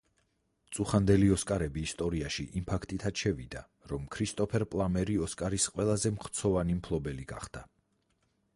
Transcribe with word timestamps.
წუხანდელი 0.75 1.27
ოსკარები 1.33 1.83
ისტორიაში 1.87 2.45
იმ 2.61 2.65
ფაქტითაც 2.71 3.21
შევიდა, 3.25 3.61
რომ 3.91 4.07
ქრისტოფერ 4.17 4.65
პლამერი 4.73 5.19
„ოსკარის“ 5.27 5.69
ყველაზე 5.75 6.13
მხცოვანი 6.17 6.79
მფლობელი 6.81 7.29
გახდა. 7.35 7.63